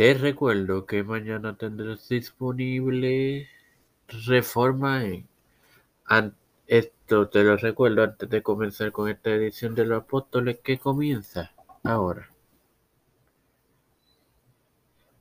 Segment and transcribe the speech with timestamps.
[0.00, 3.50] Te recuerdo que mañana tendrás disponible
[4.08, 5.28] Reforma en...
[6.66, 11.52] Esto te lo recuerdo antes de comenzar con esta edición de los apóstoles que comienza
[11.84, 12.30] ahora.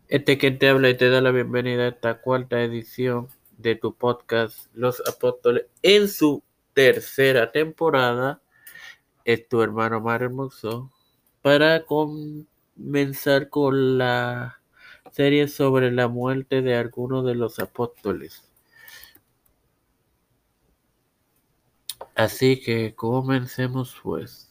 [0.08, 3.28] Este que te habla y te da la bienvenida a esta cuarta edición
[3.58, 6.42] de tu podcast Los Apóstoles en su
[6.72, 8.42] tercera temporada.
[9.26, 10.90] Es tu hermano Mar Hermoso
[11.42, 14.59] para comenzar con la
[15.12, 18.50] serie sobre la muerte de algunos de los apóstoles.
[22.20, 24.50] Así que comencemos pues.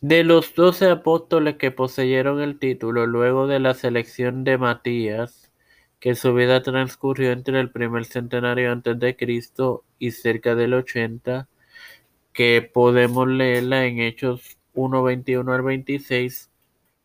[0.00, 5.50] De los doce apóstoles que poseyeron el título luego de la selección de Matías,
[5.98, 11.48] que su vida transcurrió entre el primer centenario antes de Cristo y cerca del 80,
[12.32, 16.51] que podemos leerla en Hechos 1, 21 al 26,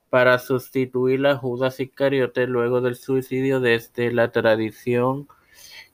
[0.09, 5.27] para sustituir a Judas Iscariote luego del suicidio desde la tradición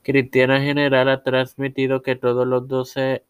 [0.02, 3.24] cristiana general ha transmitido que todos los doce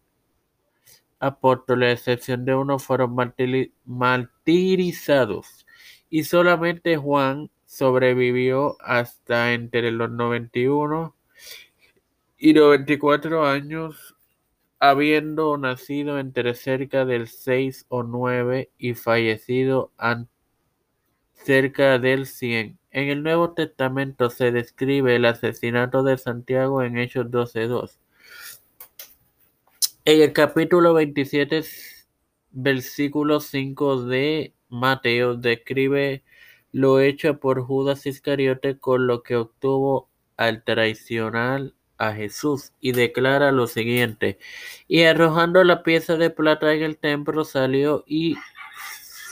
[1.21, 3.17] apóstoles, a excepción de uno, fueron
[3.85, 5.67] martirizados.
[6.11, 11.17] Y solamente Juan sobrevivió hasta entre los 91
[12.37, 14.17] y 94 años,
[14.79, 20.34] habiendo nacido entre cerca del 6 o 9 y fallecido antes
[21.45, 22.79] cerca del 100.
[22.91, 27.99] En el Nuevo Testamento se describe el asesinato de Santiago en Hechos 12.2.
[30.07, 31.63] En el capítulo 27,
[32.53, 36.25] versículo 5 de Mateo, describe
[36.73, 43.53] lo hecho por Judas Iscariote con lo que obtuvo al traicionar a Jesús y declara
[43.53, 44.39] lo siguiente,
[44.89, 48.37] y arrojando la pieza de plata en el templo salió y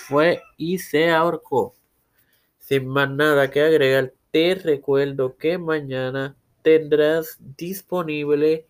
[0.07, 1.75] fue y se ahorcó.
[2.63, 8.69] Sin más nada que agregar, te recuerdo que mañana tendrás disponible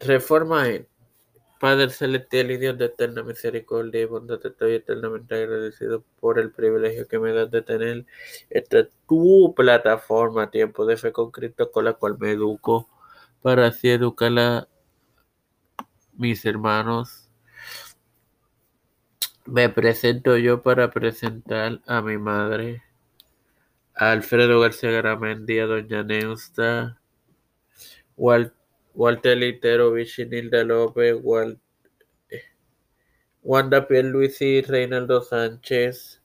[0.00, 0.88] Reforma en
[1.60, 7.06] Padre Celestial y Dios de eterna misericordia y bondad, estoy eternamente agradecido por el privilegio
[7.06, 8.06] que me das de tener
[8.50, 12.88] esta tu plataforma Tiempo de Fe con Cristo con la cual me educo
[13.40, 14.68] para así educar a
[16.14, 17.30] mis hermanos
[19.46, 22.82] me presento yo para presentar a mi madre,
[23.94, 27.00] Alfredo García Garamendi, doña Neusta,
[28.16, 31.58] Walter Litero, Vichinilda López, Wanda
[33.42, 36.22] Wanda Pierluisi, Reinaldo Sánchez,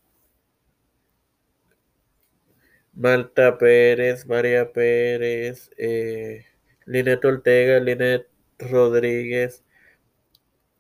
[2.93, 6.45] Malta Pérez, María Pérez, eh,
[6.85, 8.27] Linet Ortega, Linet
[8.59, 9.63] Rodríguez,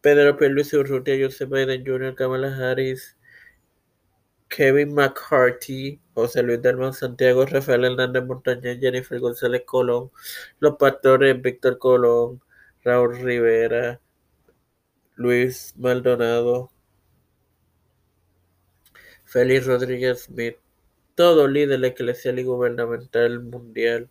[0.01, 3.15] Pedro Luis Urrutia, Joseph Biden Jr., Kamala Harris,
[4.49, 10.11] Kevin McCarthy, José Luis Delman Santiago, Rafael Hernández Montañez, Jennifer González Colón,
[10.59, 12.41] Los Pastores, Víctor Colón,
[12.83, 13.99] Raúl Rivera,
[15.15, 16.71] Luis Maldonado,
[19.25, 20.57] Félix Rodríguez Smith,
[21.15, 24.09] todo líder eclesial y gubernamental mundial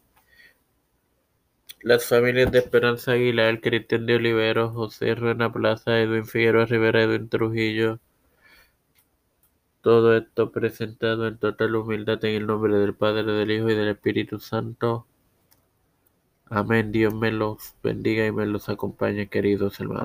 [1.87, 7.29] las familias de Esperanza Aguilar, Cristian de Olivero, José Ruena Plaza, Edwin Figueroa Rivera, Edwin
[7.29, 8.01] Trujillo.
[9.83, 13.87] Todo esto presentado en total humildad en el nombre del Padre, del Hijo y del
[13.91, 15.07] Espíritu Santo.
[16.47, 16.91] Amén.
[16.91, 20.05] Dios me los bendiga y me los acompañe, queridos hermanos.